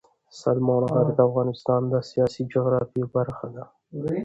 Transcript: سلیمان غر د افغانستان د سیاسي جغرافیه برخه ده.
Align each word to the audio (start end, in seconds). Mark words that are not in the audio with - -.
سلیمان 0.39 0.83
غر 0.91 1.07
د 1.15 1.19
افغانستان 1.29 1.81
د 1.91 1.93
سیاسي 2.09 2.41
جغرافیه 2.53 3.05
برخه 3.15 3.47
ده. 3.55 3.63